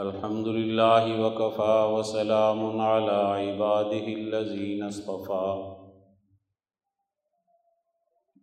[0.00, 5.48] الحمد لله وكفى وسلام على عباده الذين اصطفى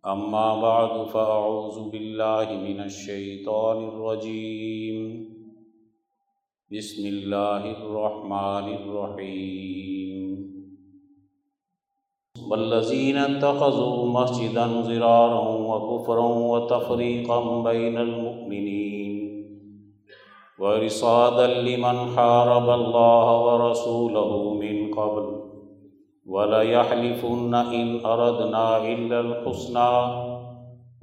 [0.06, 4.98] أما بعد فأعوذ بالله من الشيطان الرجيم
[6.72, 10.20] بسم الله الرحمن الرحيم
[12.50, 19.05] والذين اتخذوا مسجدا ضرارا وكفرا وتفريقا بين المؤمنين
[20.58, 25.26] ورصادا لمن حارب الله ورسوله من قبل
[26.26, 29.92] وليحلفن إن أردنا إلا الحسنى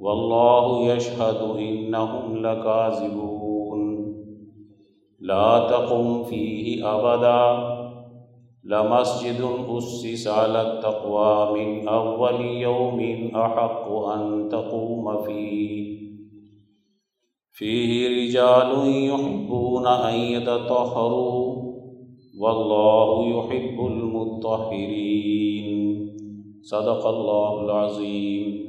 [0.00, 4.14] والله يشهد إنهم لكاذبون
[5.20, 7.74] لا تقم فيه أبدا
[8.64, 15.03] لمسجد أسس على التقوى من أول يوم أحق أن تقوم
[17.56, 18.70] فيه رجال
[19.10, 21.74] يحبون أن يتطهروا
[22.38, 25.68] والله يحب المطهرين
[26.62, 28.66] صدق الله العظيم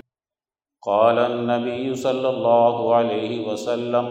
[0.83, 4.05] قال النبي صلى الله عليه وسلم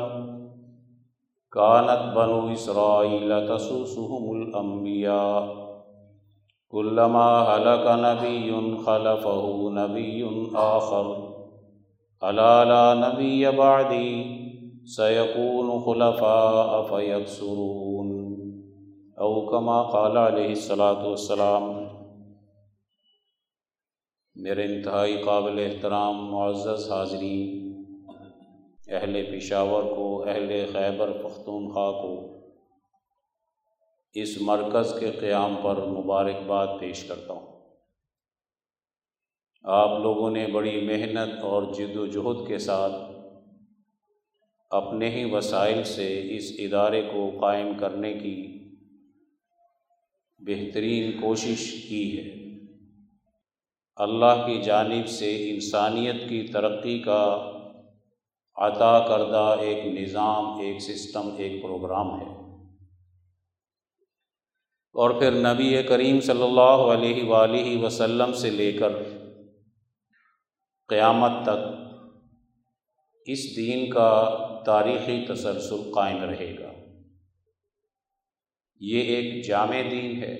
[1.52, 5.64] كانت بنو إسرائيل تسوسهم الأنبياء
[6.68, 11.34] كلما هلك نبي خلفه نبي آخر.
[12.24, 14.43] ألا لا نبي بعدي
[14.86, 18.24] سيكون خلفاء فيكسرون.
[19.16, 21.72] او كما قال علیہ الصلاۃ والسلام،
[24.34, 27.74] میرے انتہائی قابل احترام معزز حاضرین،
[28.88, 32.38] اہل پشاور کو، اہل خیبر پختونخوا کو،
[34.12, 37.46] اس مرکز کے قیام پر مبارکباد پیش کرتا ہوں۔
[39.62, 43.13] آپ لوگوں نے بڑی محنت اور جد و جہد کے ساتھ
[44.70, 48.64] اپنے ہی وسائل سے اس ادارے کو قائم کرنے کی
[50.38, 52.44] بہترین کوشش کی ہے۔
[53.96, 57.50] اللہ کی جانب سے انسانیت کی ترقی کا
[58.56, 62.44] عطا کردہ ایک نظام، ایک سسٹم، ایک پروگرام ہے۔
[64.92, 68.92] اور پھر نبی کریم صلی اللہ علیہ وآلہ وسلم سے لے کر
[70.88, 71.73] قیامت تک
[73.26, 76.72] اس دین کا تاریخی تسلسل قائم رہے گا۔
[78.80, 80.34] یہ ایک جامع دین ہے۔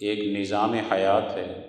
[0.00, 1.66] ایک نظام حیات ہے۔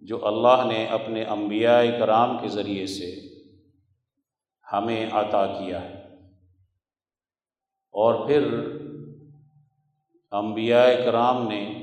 [0.00, 3.16] جو اللہ نے اپنے انبیاء کرام کے ذریعے سے
[4.72, 5.94] ہمیں عطا کیا ہے۔
[7.90, 8.54] اور پھر
[10.30, 11.82] انبیاء کرام نے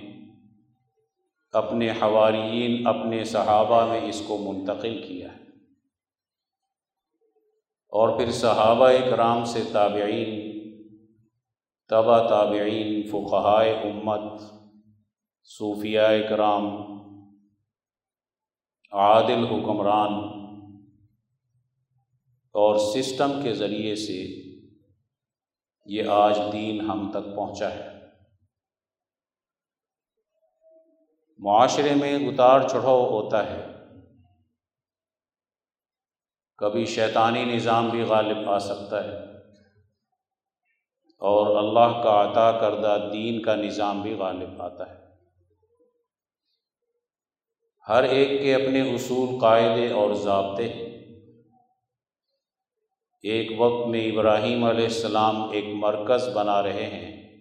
[1.51, 5.38] اپنے حواریین، اپنے صحابہ میں اس کو منتقل کیا ہے۔
[7.89, 10.49] اور پھر صحابہ اکرام سے تابعین،
[11.89, 14.41] تبا تابعین فقہائے امت
[15.43, 16.65] صوفیہ اکرام،
[18.91, 20.39] عادل حکمران
[22.53, 24.27] اور سسٹم کے ذریعے سے
[25.85, 27.99] یہ آج دین ہم تک پہنچا ہے۔
[31.37, 33.78] معاشرے میں اتار چڑھاؤ ہوتا ہے۔
[36.59, 39.17] کبھی شیطانی نظام بھی غالب آ سکتا ہے۔
[41.17, 44.99] اور اللہ کا عطا کردہ دین کا نظام بھی غالب آتا ہے۔
[47.87, 50.63] ہر ایک کے اپنے اصول، قاعدے اور ضابطے۔
[53.21, 57.37] ایک وقت میں ابراہیم علیہ السلام ایک مرکز بنا رہے ہیں،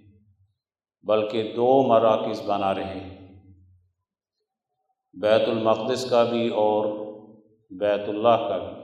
[1.02, 3.42] بلکہ دو مراکز بنا رہے ہیں۔
[5.12, 6.86] بیت المقدس کا بھی اور
[7.70, 8.77] بیت اللہ کا بھی۔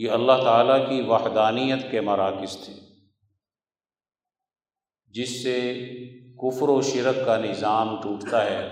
[0.00, 2.74] یہ اللہ تعالیٰ کی وحدانیت کے مراکز تھے،
[5.14, 5.72] جس سے
[6.36, 8.68] کفر و شرک کا نظام ٹوٹتا ہے،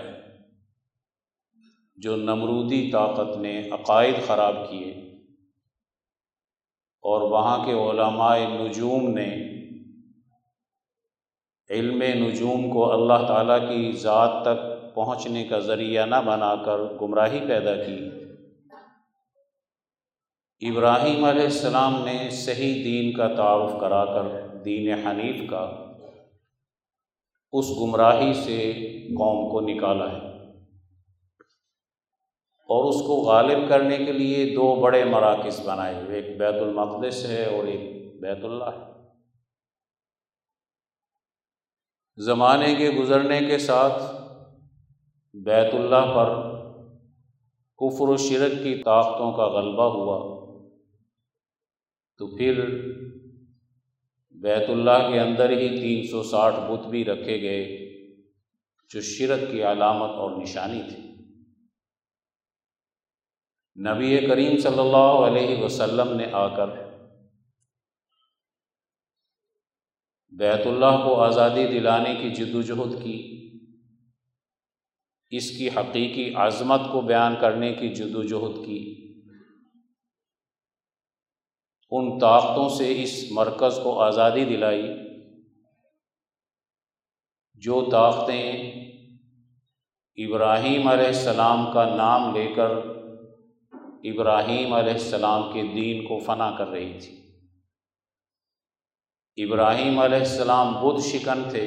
[1.95, 4.91] جو نمرودی طاقت نے عقائد خراب کیے
[7.03, 9.29] اور وہاں کے علماء نجوم نے
[11.69, 17.39] علم نجوم کو اللہ تعالیٰ کی ذات تک پہنچنے کا ذریعہ نہ بنا کر گمراہی
[17.47, 18.28] پیدا کی۔
[20.61, 25.93] ابراہیم علیہ السلام نے صحیح دین کا تعارف کرا کر، دین حنیف کا،
[27.51, 28.73] اس گمراہی سے
[29.07, 30.29] قوم کو نکالا ہے۔
[32.67, 37.25] اور اس کو غالب کرنے کے لیے دو بڑے مراکز بنائے ہوئے، ایک بیت المقدس
[37.25, 38.91] ہے اور ایک بیت اللہ ہے۔
[42.17, 44.03] زمانے کے گزرنے کے ساتھ
[45.33, 46.49] بیت اللہ پر
[47.77, 50.38] کفر و شرک کی طاقتوں کا غلبہ ہوا۔
[52.19, 52.65] تو پھر
[54.31, 57.89] بیت اللہ کے اندر ہی تین سو ساٹھ بت بھی رکھے گئے
[58.89, 61.09] جو شرک کی علامت اور نشانی تھی
[63.87, 66.67] نبی کریم صلی اللہ علیہ وسلم نے آ کر
[70.31, 73.17] بیت اللہ کو آزادی دلانے کی جد وجہد کی،
[75.29, 79.08] اس کی حقیقی عظمت کو بیان کرنے کی جد وجہد کی۔
[81.91, 84.87] ان طاقتوں سے اس مرکز کو آزادی دلائی
[87.53, 88.51] جو طاقتیں
[90.17, 92.71] ابراہیم علیہ السلام کا نام لے کر
[94.03, 97.15] ابراہیم علیہ السلام کے دین کو فنا کر رہی تھی۔
[99.45, 101.65] ابراہیم علیہ السلام بدھ شکن تھے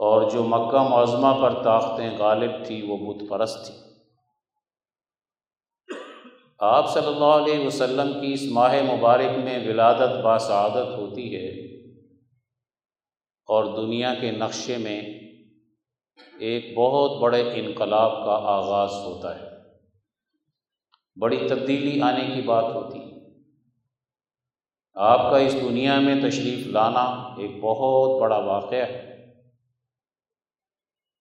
[0.00, 3.85] اور جو مکہ معظمہ پر طاقتیں غالب تھی وہ بت پرست تھی
[6.58, 11.48] آپ صلی اللہ علیہ وسلم کی اس ماہ مبارک میں ولادت باسعادت ہوتی ہے
[13.46, 15.00] اور دنیا کے نقشے میں
[16.38, 19.46] ایک بہت بڑے انقلاب کا آغاز ہوتا ہے۔
[21.20, 23.06] بڑی تبدیلی آنے کی بات ہوتی ہے۔
[24.94, 29.32] آپ کا اس دنیا میں تشریف لانا ایک بہت بڑا واقعہ ہے۔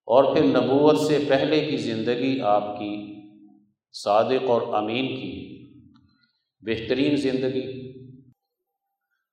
[0.06, 3.15] اور پھر نبوت سے پہلے کی زندگی آپ کی
[4.04, 5.64] صادق اور امین کی
[6.62, 7.94] بہترین زندگی۔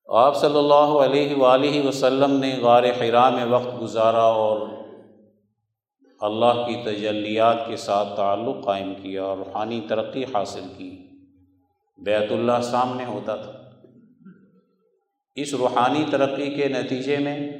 [0.08, 4.68] آپ صلی اللہ علیہ وآلہ وسلم نے غار حرا میں وقت گزارا اور
[6.20, 10.98] اللہ کی تجلیات کے ساتھ تعلق قائم کیا اور روحانی ترقی حاصل کی۔
[11.98, 13.70] بیت اللہ سامنے ہوتا تھا۔
[15.34, 17.52] اس روحانی ترقی کے نتیجے میں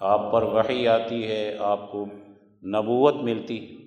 [0.00, 2.06] آپ پر وحی آتی ہے، آپ کو
[2.62, 3.79] نبوت ملتی۔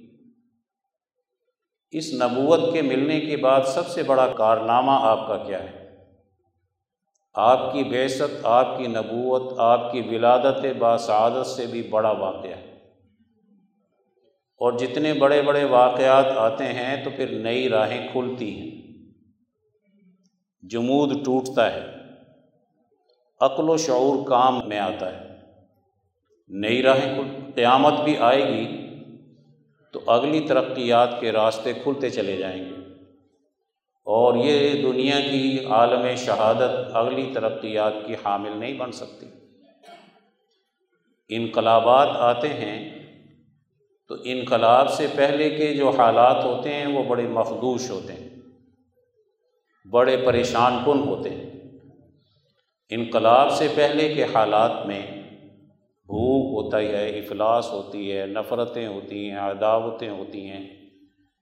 [1.93, 5.83] اس نبوت کے ملنے کے بعد سب سے بڑا کارنامہ آپ کا کیا ہے؟
[7.33, 12.73] آپ کی بیست آپ کی نبوت، آپ کی ولادت باسعادت سے بھی بڑا واقعہ ہے۔
[14.57, 18.81] اور جتنے بڑے بڑے واقعات آتے ہیں تو پھر نئی راہیں کھلتی ہیں۔
[20.61, 21.85] جمود ٹوٹتا ہے۔
[23.41, 25.27] عقل و شعور کام میں آتا ہے۔
[26.47, 27.23] نئی راہیں
[27.55, 28.82] قیامت بھی آئے گی۔
[29.93, 32.75] تو اگلی ترقیات کے راستے کھلتے چلے جائیں گے۔
[34.05, 39.25] اور یہ دنیا کی عالم شہادت اگلی ترقیات کی حامل نہیں بن سکتی۔
[41.29, 43.03] انقلابات آتے ہیں
[44.07, 48.29] تو انقلاب سے پہلے کے جو حالات ہوتے ہیں وہ بڑے مخدوش ہوتے ہیں،
[49.91, 51.49] بڑے پریشان کن ہوتے ہیں۔
[52.89, 55.05] انقلاب سے پہلے کے حالات میں
[56.05, 60.63] بھوک ہوتا ہے افلاس ہوتی ہے، نفرتیں ہوتی ہیں، عداوتیں ہوتی ہیں،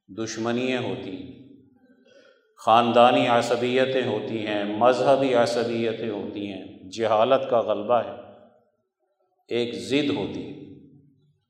[0.10, 1.40] دشمنیاں ہوتی ہیں،
[2.60, 8.16] خاندانی عصبیتیں ہوتی ہیں، مذہبی عصبیتیں ہوتی ہیں، جہالت کا غلبہ ہے،
[9.50, 10.54] ایک ضد ہوتی ہے،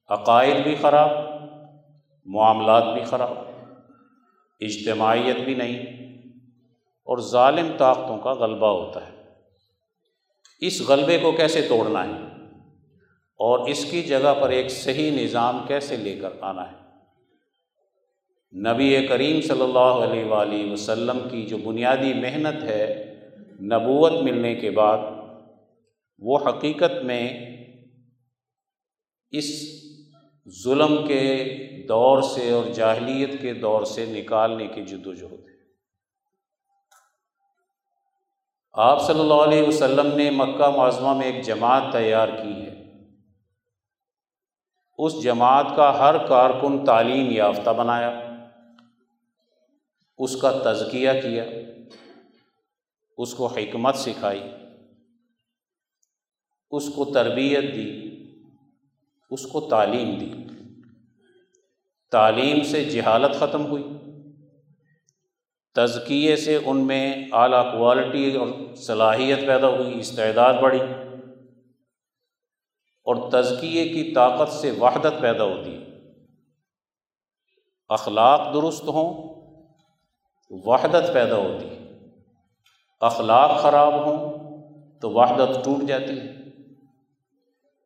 [0.09, 1.09] عقائد بھی خراب،
[2.25, 3.37] معاملات بھی خراب،
[4.61, 5.77] اجتماعیت بھی نہیں،
[7.07, 9.19] اور ظالم طاقتوں کا غلبہ ہوتا ہے۔
[10.61, 12.31] اس غلبے کو کیسے توڑنا ہے؟
[13.41, 16.77] اور اس کی جگہ پر ایک صحیح نظام کیسے لے کر آنا ہے؟
[18.73, 22.83] نبی کریم صلی اللہ علیہ وآلہ وسلم کی جو بنیادی محنت ہے
[23.61, 24.97] نبوت ملنے کے بعد،
[26.19, 27.25] وہ حقیقت میں
[29.30, 29.49] اس
[30.63, 31.45] ظلم کے
[31.89, 35.57] دور سے اور جاہلیت کے دور سے نکالنے کی جد وجہد ہے۔
[38.73, 42.70] آپ صلی اللہ علیہ وسلم نے مکہ معظمہ میں ایک جماعت تیار کی ہے۔
[45.03, 48.35] اس جماعت کا ہر کارکن تعلیم یافتہ بنایا۔
[50.17, 51.43] اس کا تزکیہ کیا۔
[53.17, 54.41] اس کو حکمت سکھائی۔
[56.71, 58.11] اس کو تربیت دی۔
[59.29, 60.31] اس کو تعلیم دی۔
[62.11, 63.83] تعلیم سے جہالت ختم ہوئی۔
[65.73, 71.10] تزکیے سے ان میں اعلیٰ کوالٹی اور صلاحیت پیدا ہوئی۔ استعداد بڑھی۔
[73.11, 75.85] اور تزکیے کی طاقت سے وحدت پیدا ہوتی ہے۔
[77.89, 79.31] اخلاق درست ہوں،
[80.49, 82.07] وحدت پیدا ہوتی ہے۔
[83.01, 84.37] اخلاق خراب ہوں
[84.99, 86.35] تو وحدت ٹوٹ جاتی ہے۔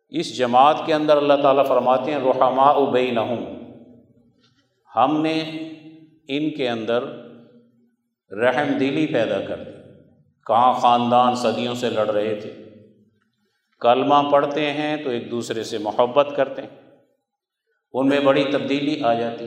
[0.10, 3.56] اس جماعت کے اندر اللہ تعالیٰ فرماتے ہیں، رحماء ابئی نہ ہوں
[4.96, 5.40] ہم نے
[6.28, 7.04] ان کے اندر
[8.32, 9.72] رحم دلی پیدا کر دی۔
[10.48, 12.65] کہاں خاندان صدیوں سے لڑ رہے تھے۔
[13.80, 16.70] کلمہ پڑھتے ہیں تو ایک دوسرے سے محبت کرتے ہیں۔
[17.94, 19.46] ان میں بڑی تبدیلی آ جاتی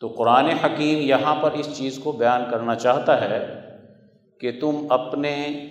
[0.00, 3.60] تو قرآن حکیم یہاں پر اس چیز کو بیان کرنا چاہتا ہے
[4.40, 5.64] کہ تم اپنے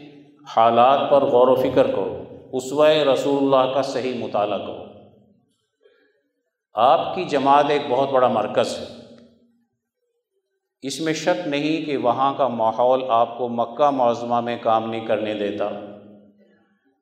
[0.58, 4.86] حالات پر غور و فکر کرو، اسوہ رسول اللہ کا صحیح مطالعہ کرو۔
[6.74, 8.86] آپ کی جماعت ایک بہت بڑا مرکز ہے۔
[10.82, 15.06] اس میں شک نہیں کہ وہاں کا ماحول آپ کو مکہ معظمہ میں کام نہیں
[15.06, 15.93] کرنے دیتا۔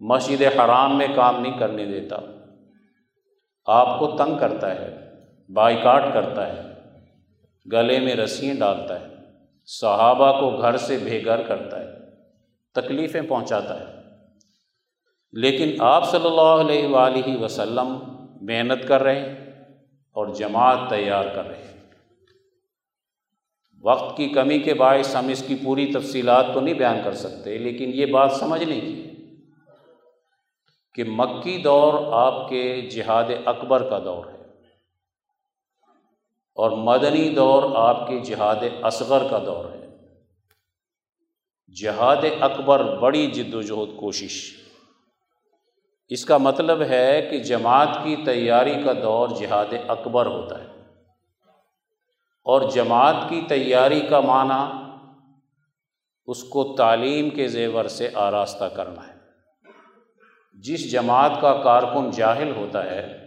[0.01, 2.15] مسجد حرام میں کام نہیں کرنے دیتا۔
[3.65, 5.09] آپ کو تنگ کرتا ہے،
[5.53, 6.61] بائیکاٹ کرتا ہے،
[7.71, 9.07] گلے میں رسیاں ڈالتا ہے،
[9.65, 11.87] صحابہ کو گھر سے بے گھر کرتا ہے،
[12.75, 13.85] تکلیفیں پہنچاتا ہے۔
[15.31, 17.97] لیکن آپ صلی اللہ علیہ وآلہ وسلم
[18.41, 19.63] محنت کر رہے ہیں
[20.11, 21.71] اور جماعت تیار کر رہے ہیں۔
[23.83, 27.57] وقت کی کمی کے باعث ہم اس کی پوری تفصیلات تو نہیں بیان کر سکتے،
[27.57, 29.10] لیکن یہ بات سمجھنے کی
[30.93, 34.41] کہ مکی دور آپ کے جہاد اکبر کا دور ہے
[36.55, 39.81] اور مدنی دور آپ کے جہاد اصغر کا دور ہے۔
[41.81, 44.51] جہاد اکبر بڑی جد و جہد کوشش۔
[46.07, 50.65] اس کا مطلب ہے کہ جماعت کی تیاری کا دور جہاد اکبر ہوتا ہے۔
[52.43, 54.83] اور جماعت کی تیاری کا معنی
[56.25, 59.10] اس کو تعلیم کے زیور سے آراستہ کرنا ہے۔
[60.61, 63.17] جس جماعت کا کارکن جاہل ہوتا ہے،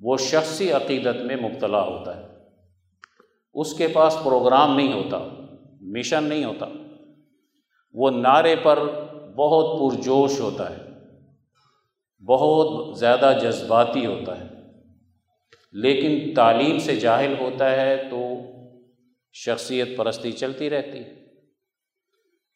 [0.00, 2.26] وہ شخصی عقیدت میں مبتلا ہوتا ہے۔
[3.54, 5.28] اس کے پاس پروگرام نہیں ہوتا،
[5.80, 6.66] مشن نہیں ہوتا۔
[7.92, 8.78] وہ نعرے پر
[9.36, 10.82] بہت پرجوش ہوتا ہے،
[12.24, 14.48] بہت زیادہ جذباتی ہوتا ہے۔
[15.72, 18.30] لیکن تعلیم سے جاہل ہوتا ہے تو
[19.32, 21.10] شخصیت پرستی چلتی رہتی ہے۔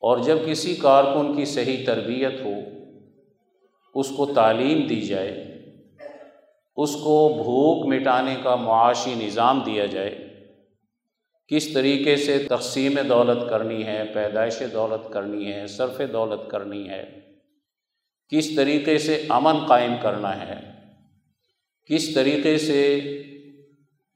[0.00, 2.81] اور جب کسی کارکن کی صحیح تربیت ہو
[3.94, 5.32] اس کو تعلیم دی جائے،
[6.76, 10.14] اس کو بھوک مٹانے کا معاشی نظام دیا جائے۔
[11.48, 17.04] کس طریقے سے تقسیم دولت کرنی ہے، پیدائش دولت کرنی ہے، صرف دولت کرنی ہے،
[18.32, 20.60] کس طریقے سے امن قائم کرنا ہے،
[21.86, 22.98] کس طریقے سے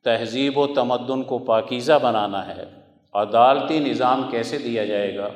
[0.04, 2.64] تہذیب و تمدن کو پاکیزہ بنانا ہے،
[3.14, 5.28] عدالتی نظام کیسے دیا جائے گا؟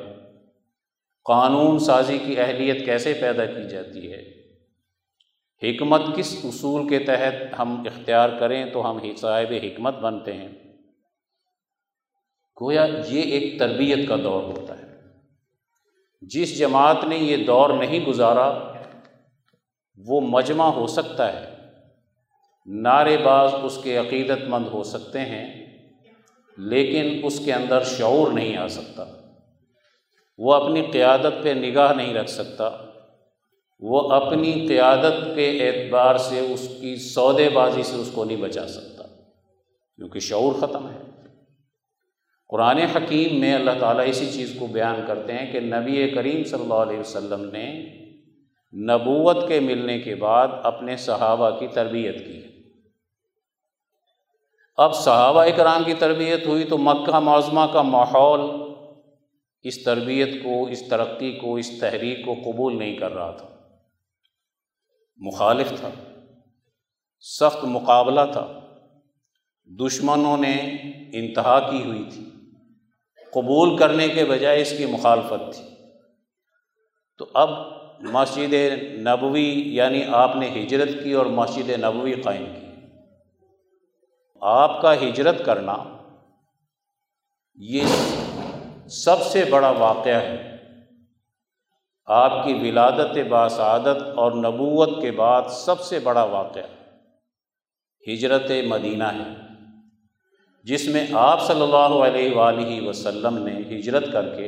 [1.24, 4.40] قانون سازی کی اہلیت کیسے پیدا کی جاتی ہے؟
[5.62, 10.48] حکمت کس اصول کے تحت ہم اختیار کریں تو ہم صاحب حکمت بنتے ہیں۔
[12.62, 14.98] گویا یہ ایک تربیت کا دور ہوتا ہے۔
[16.20, 18.72] جس جماعت نے یہ دور نہیں گزارا،
[20.06, 21.54] وہ مجمع ہو سکتا ہے۔
[22.66, 25.66] نعرے باز اس کے عقیدت مند ہو سکتے ہیں،
[26.56, 29.19] لیکن اس کے اندر شعور نہیں آ سکتا۔
[30.40, 32.70] وہ اپنی قیادت پہ نگاہ نہیں رکھ سکتا۔
[33.80, 38.68] وہ اپنی قیادت کے اعتبار سے اس کی سودے بازی سے اس کو نہیں بچا
[38.68, 39.02] سکتا،
[39.97, 40.99] کیونکہ شعور ختم ہے۔
[42.49, 46.62] قرآن حکیم میں اللہ تعالیٰ اسی چیز کو بیان کرتے ہیں کہ نبی کریم صلی
[46.62, 47.66] اللہ علیہ وسلم نے
[48.73, 52.42] نبوت کے ملنے کے بعد اپنے صحابہ کی تربیت کی۔
[54.76, 58.69] اب صحابہ کرام کی تربیت ہوئی تو مکہ معظمہ کا ماحول
[59.62, 63.48] اس تربیت کو، اس ترقی کو، اس تحریک کو قبول نہیں کر رہا تھا۔
[65.16, 65.90] مخالف تھا۔
[67.20, 68.60] سخت مقابلہ تھا۔
[69.64, 72.24] دشمنوں نے انتہا کی ہوئی تھی۔
[73.32, 75.64] قبول کرنے کے بجائے اس کی مخالفت تھی۔
[77.18, 77.50] تو اب
[78.00, 78.54] مسجد
[78.92, 82.66] نبوی یعنی آپ نے ہجرت کی اور مسجد نبوی قائم کی۔
[84.40, 85.76] آپ کا ہجرت کرنا
[87.54, 87.82] یہ
[88.90, 90.56] سب سے بڑا واقعہ ہے۔
[92.06, 96.62] آپ کی ولادت باسعادت اور نبوت کے بعد سب سے بڑا واقعہ
[98.06, 99.28] ہجرت مدینہ ہے،
[100.64, 104.47] جس میں آپ صلی اللہ علیہ وآلہ وسلم نے ہجرت کر کے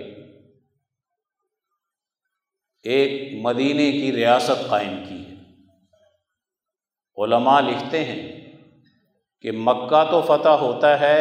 [2.85, 5.35] ایک مدینہ کی ریاست قائم کی ہے۔
[7.17, 8.53] علماء لکھتے ہیں
[9.41, 11.19] کہ مکہ تو فتح ہوتا ہے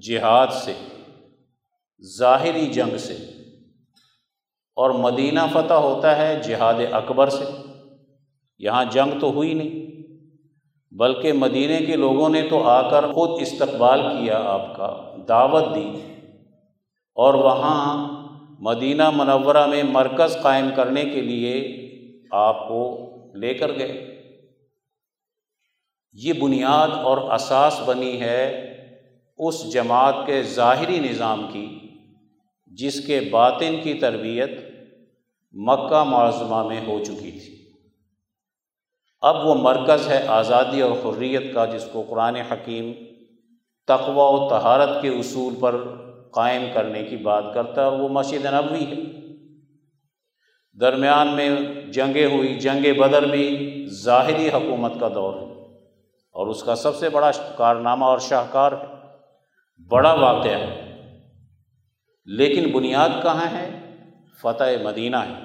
[0.00, 0.72] جہاد سے۔
[2.02, 3.14] ظاہری جنگ سے۔
[4.76, 7.44] اور مدینہ فتح ہوتا ہے جہاد اکبر سے۔
[8.58, 9.84] یہاں جنگ تو ہوئی نہیں،
[10.94, 15.92] بلکہ مدینہ کے لوگوں نے تو آ کر خود استقبال کیا، آپ کا دعوت دی۔
[17.14, 18.10] اور وہاں
[18.60, 21.80] مدینہ منورہ میں مرکز قائم کرنے کے لیے
[22.30, 24.22] آپ کو لے کر گئے۔
[26.12, 28.70] یہ بنیاد اور اساس بنی ہے
[29.38, 31.78] اس جماعت کے ظاہری نظام کی۔
[32.78, 34.50] جس کے باطن کی تربیت
[35.52, 37.72] مکہ معظمہ میں ہو چکی تھی۔
[39.20, 42.92] اب وہ مرکز ہے آزادی اور حریت کا، جس کو قرآن حکیم
[43.86, 45.76] تقوی و تہارت کے اصول پر
[46.30, 49.02] قائم کرنے کی بات کرتا ہے اور وہ مسجد نبوی ہے۔
[50.80, 51.50] درمیان میں
[51.92, 55.76] جنگیں ہوئی، جنگ بدر بھی ظاہری حکومت کا دور ہے
[56.30, 58.86] اور اس کا سب سے بڑا کارنامہ اور شاہکار ہے۔
[59.88, 60.93] بڑا واقعہ ہے۔
[62.24, 63.94] لیکن بنیاد کہاں ہے؟
[64.40, 65.44] فتح مدینہ ہے۔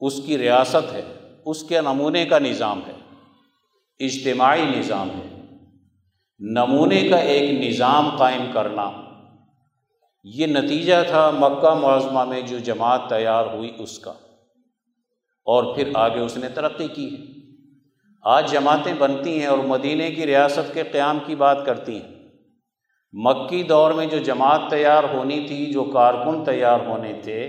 [0.00, 1.02] اس کی ریاست ہے۔
[1.44, 2.92] اس کے نمونے کا نظام ہے۔
[3.98, 5.40] اجتماعی نظام ہے۔
[6.38, 8.90] نمونے کا ایک نظام قائم کرنا۔
[10.24, 14.12] یہ نتیجہ تھا مکہ معظمہ میں جو جماعت تیار ہوئی اس کا۔
[15.44, 17.22] اور پھر آگے اس نے ترقی کی ہے۔
[18.22, 22.17] آج جماعتیں بنتی ہیں اور مدینہ کی ریاست کے قیام کی بات کرتی ہیں۔
[23.12, 27.48] مکی دور میں جو جماعت تیار ہونی تھی، جو کارکن تیار ہونے تھے،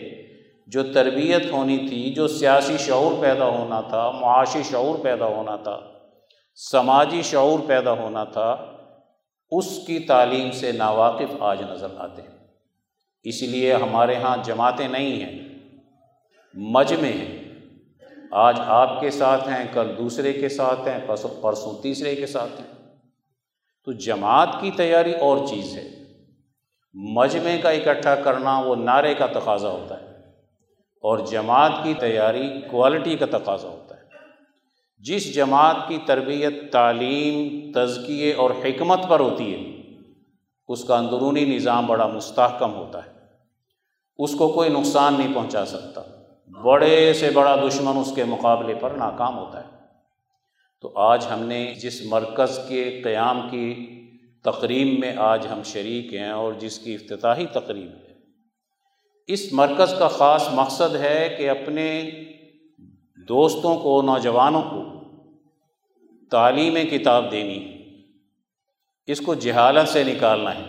[0.67, 5.79] جو تربیت ہونی تھی، جو سیاسی شعور پیدا ہونا تھا، معاشی شعور پیدا ہونا تھا،
[6.55, 8.65] سماجی شعور پیدا ہونا تھا،
[9.51, 12.37] اس کی تعلیم سے ناواقف آج نظر آتے ہیں۔
[13.23, 15.39] اس لیے ہمارے یہاں جماعتیں نہیں ہیں،
[16.53, 17.39] مجمع ہیں۔
[18.31, 22.61] آج آپ کے ساتھ ہیں، کل دوسرے کے ساتھ ہیں پرسوں پرسوں تیسرے کے ساتھ
[22.61, 22.78] ہیں۔
[23.85, 25.89] تو جماعت کی تیاری اور چیز ہے۔
[26.93, 30.05] مجمع کا اکٹھا کرنا وہ نعرے کا تقاضا ہوتا ہے
[31.01, 34.01] اور جماعت کی تیاری کوالٹی کا تقاضا ہوتا ہے۔
[34.97, 39.81] جس جماعت کی تربیت، تعلیم، تزکیے اور حکمت پر ہوتی ہے،
[40.67, 43.11] اس کا اندرونی نظام بڑا مستحکم ہوتا ہے۔
[44.17, 46.01] اس کو کوئی نقصان نہیں پہنچا سکتا۔
[46.63, 49.78] بڑے سے بڑا دشمن اس کے مقابلے پر ناکام ہوتا ہے۔
[50.83, 53.67] تو آج ہم نے جس مرکز کے قیام کی
[54.43, 58.13] تقریب میں آج ہم شریک ہیں اور جس کی افتتاحی تقریب ہے،
[59.29, 61.87] اس مرکز کا خاص مقصد ہے کہ اپنے
[63.27, 64.83] دوستوں کو، نوجوانوں کو
[66.31, 67.77] تعلیم کتاب دینی ہے،
[69.07, 70.63] اس کو جہالت سے نکالنا ہے،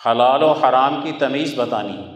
[0.00, 2.10] حلال و حرام کی تمیز بتانی ہے،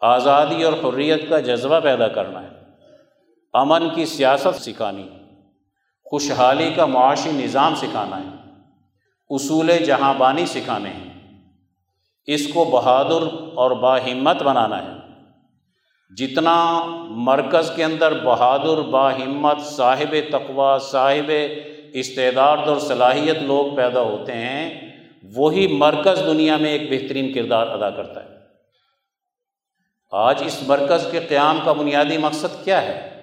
[0.00, 2.48] آزادی اور حریت کا جذبہ پیدا کرنا ہے،
[3.54, 5.17] امن کی سیاست سکھانی ہے۔
[6.10, 8.52] خوشحالی کا معاشی نظام سکھانا ہے،
[9.30, 11.08] اصول جہاں بانی سکھانے ہیں۔
[12.26, 13.22] اس کو بہادر
[13.54, 14.98] اور باہمت بنانا ہے۔
[16.16, 21.32] جتنا مرکز کے اندر بہادر، باہمت، صاحب تقوا صاحب
[21.92, 24.90] استعداد اور صلاحیت لوگ پیدا ہوتے ہیں،
[25.36, 28.28] وہی مرکز دنیا میں ایک بہترین کردار ادا کرتا ہے۔
[30.12, 33.17] آج اس مرکز کے قیام کا بنیادی مقصد کیا ہے؟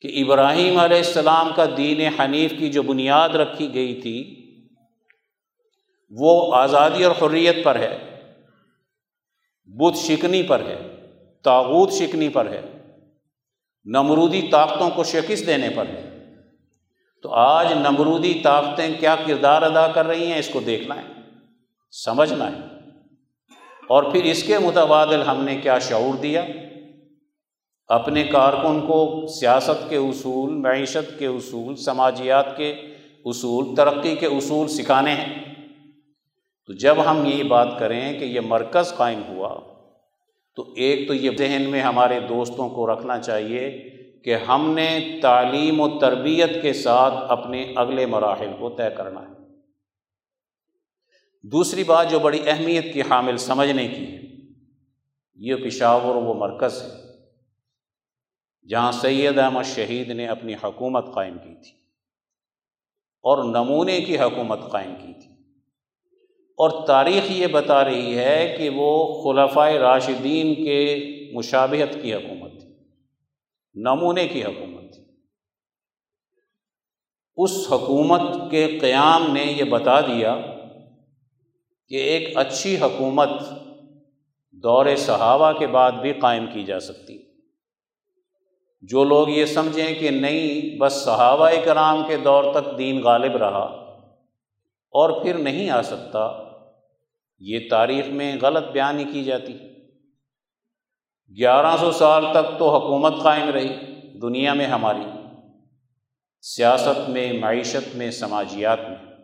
[0.00, 4.46] کہ ابراہیم علیہ السلام کا دین حنیف کی جو بنیاد رکھی گئی تھی،
[6.10, 7.98] وہ آزادی اور حریت پر ہے
[9.64, 10.96] بدھ شکنی پر ہے
[11.42, 12.62] تاغوت شکنی پر ہے،
[13.84, 16.24] نمرودی طاقتوں کو شکست دینے پر ہے۔
[17.22, 21.06] تو آج نمرودی طاقتیں کیا کردار ادا کر رہی ہیں، اس کو دیکھنا ہے،
[21.90, 22.60] سمجھنا ہے۔
[23.88, 26.44] اور پھر اس کے متبادل ہم نے کیا شعور دیا؟
[27.90, 32.70] اپنے کارکن کو سیاست کے اصول، معیشت کے اصول، سماجیات کے
[33.24, 35.54] اصول، ترقی کے اصول سکھانے ہیں۔
[36.66, 39.60] تو جب ہم یہ بات کریں کہ یہ مرکز قائم ہوا،
[40.56, 43.90] تو ایک تو یہ ذہن میں ہمارے دوستوں کو رکھنا چاہیے
[44.24, 49.34] کہ ہم نے تعلیم و تربیت کے ساتھ اپنے اگلے مراحل کو طے کرنا ہے۔
[51.42, 54.20] دوسری بات جو بڑی اہمیت کی حامل سمجھنے کی ہے،
[55.34, 56.99] یہ پشاور وہ مرکز ہے۔
[58.68, 61.70] جہاں سید احمد شہید نے اپنی حکومت قائم کی تھی
[63.22, 65.30] اور نمونے کی حکومت قائم کی تھی۔
[66.50, 72.68] اور تاریخ یہ بتا رہی ہے کہ وہ خلفۂ راشدین کے مشابہت کی حکومت تھی،
[73.74, 75.04] نمونے کی حکومت تھی۔
[77.36, 80.36] اس حکومت کے قیام نے یہ بتا دیا
[81.88, 83.28] کہ ایک اچھی حکومت
[84.50, 87.29] دور صحابہ کے بعد بھی قائم کی جا سکتی۔
[88.82, 93.64] جو لوگ یہ سمجھیں کہ نہیں، بس صحابہ کرام کے دور تک دین غالب رہا
[94.90, 96.44] اور پھر نہیں آ سکتا،
[97.38, 99.58] یہ تاریخ میں غلط بیانی کی جاتی۔
[101.38, 103.76] گیارہ سو سال تک تو حکومت قائم رہی،
[104.22, 105.04] دنیا میں ہماری،
[106.40, 109.14] سیاست میں، معیشت میں، سماجیات میں۔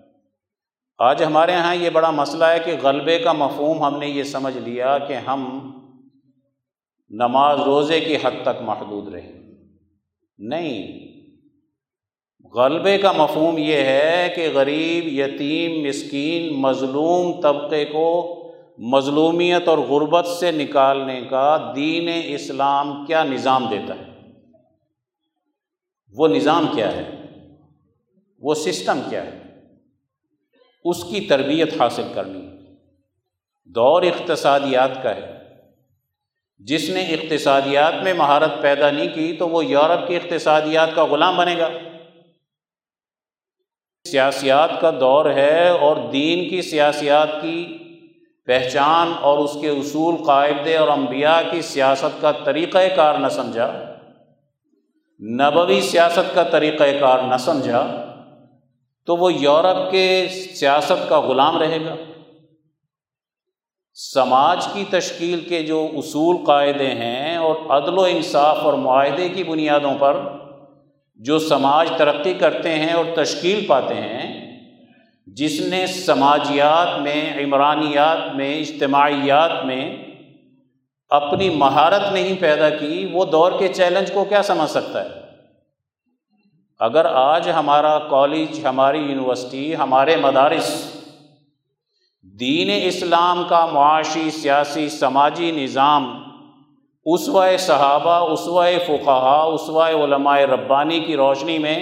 [0.99, 4.59] آج ہمارے یہاں یہ بڑا مسئلہ ہے کہ غلبے کا مفہوم ہم نے یہ سمجھ
[4.59, 5.71] لیا کہ ہم
[7.11, 9.46] نماز روزے کی حد تک محدود رہے
[10.39, 11.07] نہیں۔
[12.55, 18.33] غلبے کا مفہوم یہ ہے کہ غریب، یتیم، مسکین، مظلوم طبقے کو
[18.79, 24.05] مظلومیت اور غربت سے نکالنے کا دین اسلام کیا نظام دیتا ہے؟
[26.13, 27.11] وہ نظام کیا ہے؟
[28.41, 29.43] وہ سسٹم کیا ہے؟
[30.85, 32.49] اس کی تربیت حاصل کرنی۔
[33.65, 35.36] دور اقتصادیات کا ہے۔
[36.59, 41.37] جس نے اقتصادیات میں مہارت پیدا نہیں کی تو وہ یورپ کی اقتصادیات کا غلام
[41.37, 41.69] بنے گا۔
[44.11, 47.79] سیاسیات کا دور ہے اور دین کی سیاسیات کی
[48.47, 53.95] پہچان اور اس کے اصول قاعدے اور انبیاء کی سیاست کا طریقۂ کار نہ سمجھا۔
[55.21, 58.03] نبوی سیاست کا طریقۂ کار نہ سمجھا
[59.07, 61.95] تو وہ یورپ کے سیاست کا غلام رہے گا۔
[63.99, 69.45] سماج کی تشکیل کے جو اصول قاعدے ہیں اور عدل و انصاف اور معاہدے کی
[69.45, 70.17] بنیادوں پر
[71.17, 74.47] جو سماج ترقی کرتے ہیں اور تشکیل پاتے ہیں،
[75.27, 79.97] جس نے سماجیات میں، عمرانیات میں، اجتماعیات میں
[81.09, 85.09] اپنی مہارت نہیں پیدا کی، وہ دور کے چیلنج کو کیا سمجھ سکتا ہے؟
[86.79, 90.96] اگر آج ہمارا کالج، ہماری یونیورسٹی، ہمارے مدارس
[92.35, 96.07] دین اسلام کا معاشی سیاسی سماجی نظام
[97.07, 101.79] اسوائے صحابہ اسوائے فقہا اسوائے علماء ربانی کی روشنی میں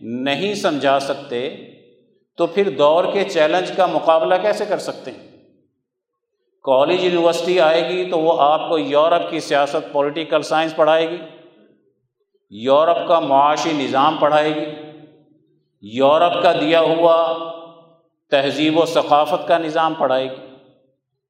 [0.00, 1.48] نہیں سمجھا سکتے،
[2.38, 5.26] تو پھر دور کے چیلنج کا مقابلہ کیسے کر سکتے ہیں؟
[6.64, 11.18] کالج یونیورسٹی آئے گی تو وہ آپ کو یورپ کی سیاست پولیٹیکل سائنس پڑھائے گی،
[12.52, 14.66] یورپ کا معاشی نظام پڑھائے گی،
[15.82, 17.16] یورپ کا دیا ہوا
[18.30, 20.54] تہذیب و ثقافت کا نظام پڑھائے گی۔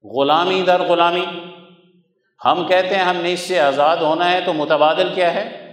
[0.08, 1.26] غلامی در غلامی۔
[2.44, 5.64] ہم کہتے ہیں ہم نے اس سے آزاد ہونا ہے تو متبادل کیا ہے؟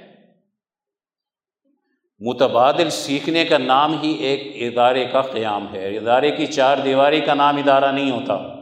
[2.20, 7.34] متبادل سیکھنے کا نام ہی ایک ادارے کا قیام ہے۔ ادارے کی چار دیواری کا
[7.34, 8.56] نام ادارہ نہیں ہوتا۔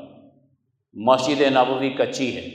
[0.93, 2.47] مسجد نبوی کچی ہے۔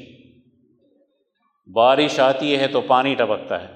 [1.73, 3.75] بارش آتی ہے تو پانی ٹپکتا ہے۔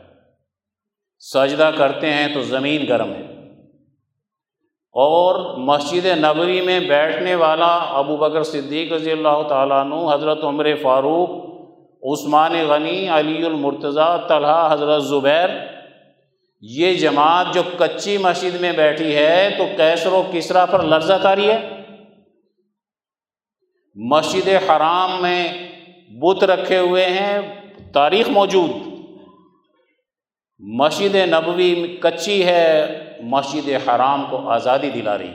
[1.18, 3.41] سجدہ کرتے ہیں تو زمین گرم ہے۔
[4.94, 10.74] اور مسجد نبوی میں بیٹھنے والا ابو بکر صدیق رضی اللہ تعالیٰ عنہ، حضرت عمر
[10.83, 11.31] فاروق،
[12.02, 15.48] عثمان غنی، علی المرتضیٰ، طلحہ حضرت زبیر،
[16.61, 21.50] یہ جماعت جو کچی مسجد میں بیٹھی ہے تو کیسر و کسرا پر لرزہ تاری
[21.50, 21.68] ہے۔
[23.94, 25.52] مسجد حرام میں
[26.11, 27.38] بت رکھے ہوئے ہیں،
[27.92, 28.91] تاریخ موجود۔
[30.64, 35.33] مسجد نبوی کچی ہے، مسجد حرام کو آزادی دلا رہی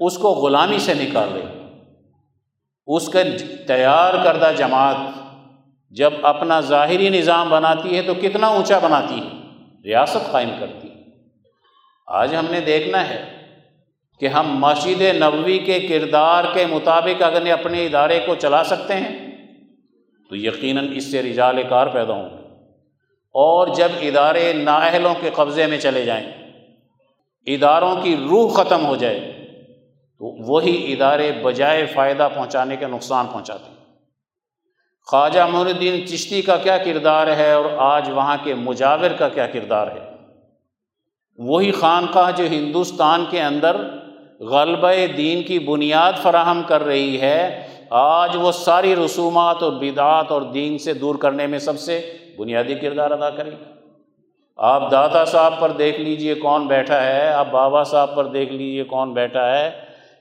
[0.00, 1.76] اس کو غلامی سے نکال رہی
[2.86, 3.18] اس کا
[3.66, 4.96] تیار کردہ جماعت
[5.90, 9.28] جب اپنا ظاہری نظام بناتی ہے تو کتنا اونچا بناتی ہے؟
[9.84, 10.94] ریاست قائم کرتی ہے۔
[12.06, 13.24] آج ہم نے دیکھنا ہے
[14.20, 19.30] کہ ہم مسجد نبوی کے کردار کے مطابق اگر اپنے ادارے کو چلا سکتے ہیں،
[20.28, 22.39] تو یقیناً اس سے رجال کار پیدا ہوں گے۔
[23.34, 26.26] اور جب ادارے نااہلوں کے قبضے میں چلے جائیں،
[27.46, 29.20] اداروں کی روح ختم ہو جائے،
[30.20, 33.76] تو وہی ادارے بجائے فائدہ پہنچانے کے نقصان پہنچاتے ہیں۔
[35.06, 39.46] خواجہ معین الدین چشتی کا کیا کردار ہے اور آج وہاں کے مجاور کا کیا
[39.46, 40.08] کردار ہے؟
[41.38, 43.76] وہی خانقاہ جو ہندوستان کے اندر
[44.40, 50.42] غلبہ دین کی بنیاد فراہم کر رہی ہے، آج وہ ساری رسومات اور بدعات اور
[50.42, 53.64] دین سے دور کرنے میں سب سے بنیادی کردار ادا کرے گی
[54.56, 58.84] آپ دادا صاحب پر دیکھ لیجیے کون بیٹھا ہے، آپ بابا صاحب پر دیکھ لیجیے
[58.84, 59.70] کون بیٹھا ہے۔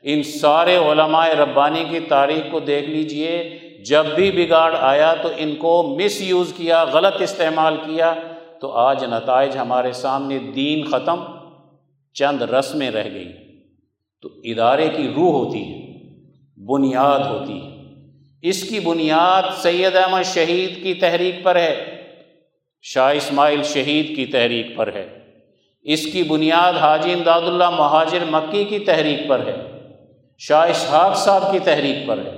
[0.03, 5.55] ان سارے علماء ربانی کی تاریخ کو دیکھ لیجیے۔ جب بھی بگاڑ آیا تو ان
[5.55, 8.13] کو مس یوز کیا، غلط استعمال کیا۔
[8.61, 11.23] تو آج نتائج ہمارے سامنے دین ختم،
[12.13, 13.31] چند رسمیں رہ گئی
[14.21, 15.93] تو ادارے کی روح ہوتی ہے،
[16.65, 17.79] بنیاد ہوتی ہے۔
[18.41, 21.88] اس کی بنیاد سید احمد شہید کی تحریک پر ہے۔
[22.81, 25.07] شاہ اسماعیل شہید کی تحریک پر ہے۔
[25.83, 29.55] اس کی بنیاد حاجی امداد اللہ مہاجر مکی کی تحریک پر ہے۔
[30.37, 32.31] شاہ اسحاق صاحب کی تحریک پر ہے۔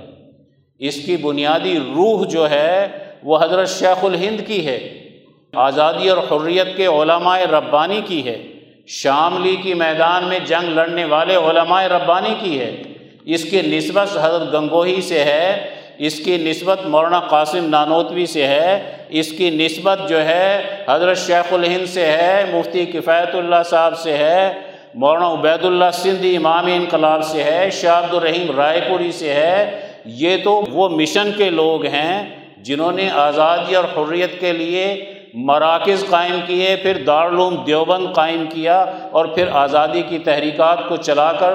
[0.78, 2.86] اس کی بنیادی روح جو ہے،
[3.22, 5.08] وہ حضرت شیخ الہند کی ہے۔
[5.54, 8.42] آزادی اور حریت کے علماء ربانی کی ہے۔
[8.86, 12.82] شاملی کی میدان میں جنگ لڑنے والے علماء ربانی کی ہے۔
[13.24, 18.96] اس کی نسبت حضرت گنگوہی سے ہے اس کی نسبت مولانا قاسم نانوتوی سے ہے۔
[19.08, 24.16] اس کی نسبت جو ہے، حضرت شیخ الہند سے ہے، مفتی کفایت اللہ صاحب سے
[24.16, 24.52] ہے،
[24.94, 29.80] مولانا عبید اللہ سندھی امام انقلاب سے ہے، شاہ عبد الرحیم رائے پوری سے ہے۔
[30.04, 36.04] یہ تو وہ مشن کے لوگ ہیں جنہوں نے آزادی اور حریت کے لیے مراکز
[36.10, 41.54] قائم کیے، پھر دارالعلوم دیوبند قائم کیا اور پھر آزادی کی تحریکات کو چلا کر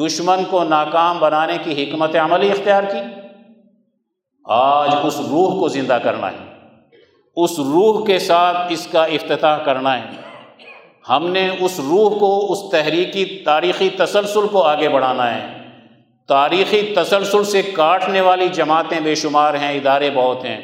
[0.00, 3.19] دشمن کو ناکام بنانے کی حکمت عملی اختیار کی۔
[4.44, 6.50] آج اس روح کو زندہ کرنا ہے۔
[7.36, 10.04] اس روح کے ساتھ اس کا افتتاح کرنا ہے۔
[11.08, 15.46] ہم نے اس روح کو اس تحریکی، تاریخی تسلسل کو آگے بڑھانا ہے۔
[16.28, 20.60] تاریخی تسلسل سے کاٹنے والی جماعتیں بے شمار ہیں، ادارے بہت ہیں۔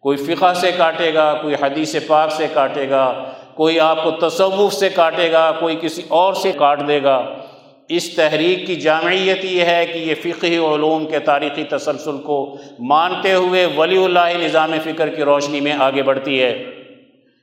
[0.00, 4.72] کوئی فقہ سے کاٹے گا، کوئی حدیث پاک سے کاٹے گا، کوئی آپ کو تصوف
[4.74, 7.34] سے کاٹے گا، کوئی کسی اور سے کاٹ دے گا۔
[7.88, 13.32] اس تحریک کی جامعیت یہ ہے کہ یہ فقہی علوم کے تاریخی تسلسل کو مانتے
[13.32, 16.64] ہوئے ولی اللہ نظام فکر کی روشنی میں آگے بڑھتی ہے۔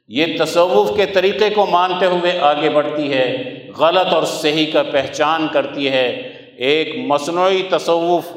[0.08, 5.48] یہ تصوف کے طریقے کو مانتے ہوئے آگے بڑھتی ہے، غلط اور صحیح کا پہچان
[5.52, 6.08] کرتی ہے۔
[6.58, 8.32] ایک مصنوعی تصوف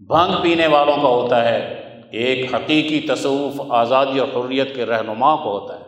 [0.00, 5.58] بھنگ پینے والوں کا ہوتا ہے، ایک حقیقی تصوف آزادی اور حریت کے رہنما کو
[5.58, 5.84] ہوتا ہے۔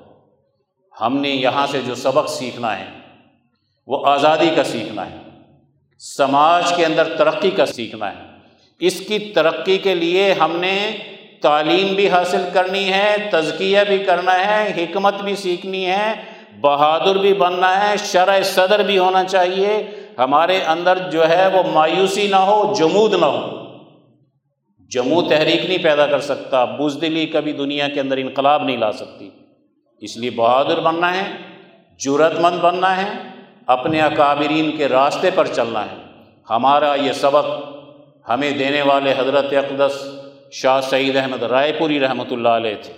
[1.00, 2.97] ہم نے یہاں سے جو سبق سیکھنا ہے
[3.88, 5.16] وہ آزادی کا سیکھنا ہے،
[5.98, 8.26] سماج کے اندر ترقی کا سیکھنا ہے۔
[8.80, 10.96] اس کی ترقی کے لیے ہم نے
[11.42, 16.14] تعلیم بھی حاصل کرنی ہے، تزکیہ بھی کرنا ہے، حکمت بھی سیکھنی ہے،
[16.60, 22.26] بہادر بھی بننا ہے شرح صدر بھی ہونا چاہیے۔ ہمارے اندر جو ہے وہ مایوسی
[22.26, 23.58] نہ ہو، جمود نہ ہو۔
[24.90, 29.30] جموں تحریک نہیں پیدا کر سکتا، بزدلی کبھی دنیا کے اندر انقلاب نہیں لا سکتی۔
[29.98, 31.32] اس لیے بہادر بننا ہے
[31.98, 33.37] جرت مند بننا ہے۔
[33.68, 35.96] اپنے اکابرین کے راستے پر چلنا ہے۔
[36.50, 37.46] ہمارا یہ سبق
[38.28, 40.06] ہمیں دینے والے حضرت اقدس
[40.52, 42.92] شاہ سعید احمد رائے پوری رحمۃ اللہ علیہ تھے۔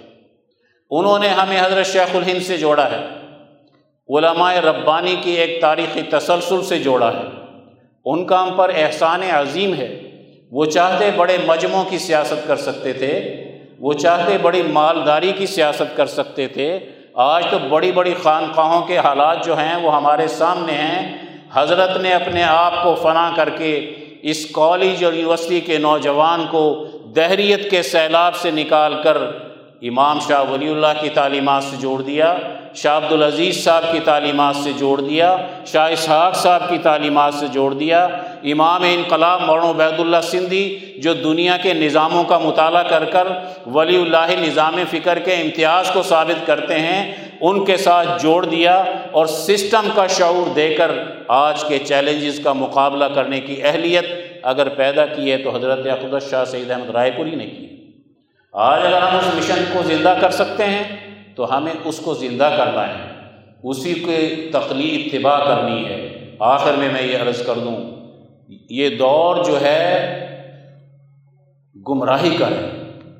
[0.91, 3.07] انہوں نے ہمیں حضرت شیخ الہند سے جوڑا ہے۔
[4.09, 7.25] علماء ربانی کی ایک تاریخی تسلسل سے جوڑا ہے۔
[8.05, 10.01] ان کا ہم پر احسان عظیم ہے۔
[10.51, 13.45] وہ چاہتے بڑے مجموعوں کی سیاست کر سکتے تھے۔
[13.79, 16.79] وہ چاہتے بڑی مالداری کی سیاست کر سکتے تھے۔
[17.23, 21.19] آج تو بڑی بڑی خانقاہوں کے حالات جو ہیں وہ ہمارے سامنے ہیں۔
[21.53, 26.85] حضرت نے اپنے آپ کو فنا کر کے اس کالج اور یونیورسٹی کے نوجوان کو
[27.17, 29.19] دہریت کے سیلاب سے نکال کر
[29.83, 32.35] امام شاہ ولی اللہ کی تعلیمات سے جوڑ دیا،
[32.75, 37.47] شاہ عبد العزیز صاحب کی تعلیمات سے جوڑ دیا، شاہ اسحاق صاحب کی تعلیمات سے
[37.53, 38.09] جوڑ دیا۔
[38.43, 43.29] امام انقلاب مورن عبید اللہ سندھی، جو دنیا کے نظاموں کا مطالعہ کر کر
[43.67, 48.83] ولی اللہ نظام فکر کے امتیاز کو ثابت کرتے ہیں، ان کے ساتھ جوڑ دیا
[49.11, 50.91] اور سسٹم کا شعور دے کر
[51.29, 54.05] آج کے چیلنجز کا مقابلہ کرنے کی اہلیت
[54.43, 57.67] اگر پیدا کی ہے تو حضرت اقدس شاہ سعید احمد رائے پوری نے کی۔
[58.53, 62.55] آج اگر ہم اس مشن کو زندہ کر سکتے ہیں، تو ہمیں اس کو زندہ
[62.57, 63.11] کرنا ہے۔
[63.63, 67.77] اسی کے تقلید اتباع کرنی ہے۔ آخر میں میں یہ عرض کر دوں،
[68.71, 70.21] یہ دور جو ہے،
[71.89, 72.71] گمراہی کا ہے،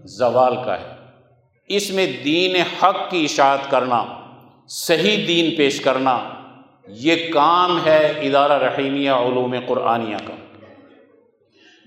[0.05, 0.95] زوال کا ہے۔
[1.69, 4.05] اس میں دین حق کی اشاعت کرنا،
[4.69, 6.19] صحیح دین پیش کرنا،
[6.89, 10.35] یہ کام ہے ادارہ رحیمیہ علوم قرآنیہ کا۔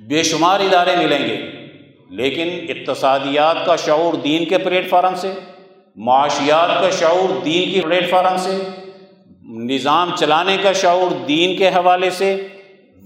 [0.08, 1.63] بے شمار ادارے ملیں گے۔
[2.10, 5.34] لیکن اقتصادیات کا شعور دین کے پلیٹ فارم سے،
[5.96, 8.58] معاشیات کا شعور دین کی پلیٹ فارم سے،
[9.44, 12.48] نظام چلانے کا شعور دین کے حوالے سے،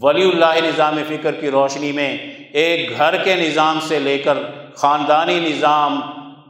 [0.02, 2.18] ولی اللہ نظام فکر کی روشنی میں
[2.54, 4.34] ایک گھر کے نظام سے لے کر
[4.76, 6.00] خاندانی نظام،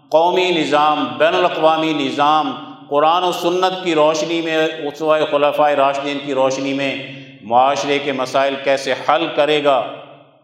[0.09, 2.55] قومی نظام، بین الاقوامی نظام،
[2.89, 6.95] قرآن و سنت کی روشنی میں اسوائے خلفۂ راشدین کی روشنی میں
[7.41, 9.87] معاشرے کے مسائل کیسے حل کرے گا؟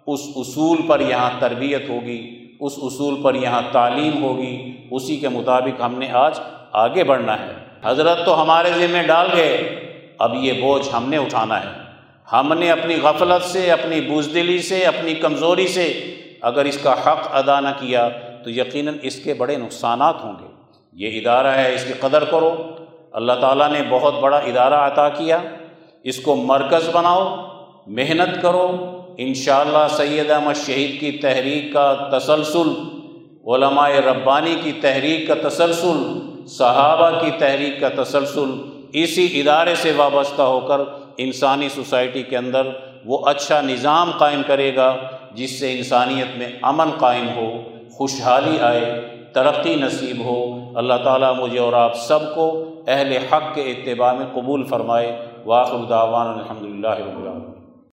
[0.07, 5.81] اس اصول پر یہاں تربیت ہوگی، اس اصول پر یہاں تعلیم ہوگی، اسی کے مطابق
[5.81, 6.39] ہم نے آج
[6.71, 7.51] آگے بڑھنا ہے۔
[7.83, 9.79] حضرت تو ہمارے ذمہ ڈال گئے،
[10.19, 11.83] اب یہ بوجھ ہم نے اٹھانا ہے۔
[12.31, 17.27] ہم نے اپنی غفلت سے، اپنی بزدلی سے، اپنی کمزوری سے اگر اس کا حق
[17.31, 18.09] ادا نہ کیا
[18.43, 20.47] تو یقیناً اس کے بڑے نقصانات ہوں گے۔
[20.93, 22.75] یہ ادارہ ہے، اس کی قدر کرو۔
[23.11, 25.37] اللہ تعالیٰ نے بہت بڑا ادارہ عطا کیا۔
[26.03, 27.35] اس کو مرکز بناؤ،
[27.87, 32.69] محنت کرو۔ انشاءاللہ سید احمد شہید کی تحریک کا تسلسل،
[33.47, 38.51] علماء ربانی کی تحریک کا تسلسل، صحابہ کی تحریک کا تسلسل،
[38.93, 40.81] اسی ادارے سے وابستہ ہو کر
[41.17, 42.67] انسانی سوسائٹی کے اندر
[43.05, 44.95] وہ اچھا نظام قائم کرے گا
[45.33, 47.51] جس سے انسانیت میں امن قائم ہو،
[47.91, 49.01] خوشحالی آئے،
[49.33, 54.25] ترقی نصیب ہو۔ اللہ تعالیٰ مجھے اور آپ سب کو اہل حق کے اتباع میں
[54.33, 57.62] قبول فرمائے۔ واخر دعوان الحمد للہ رب العالمین۔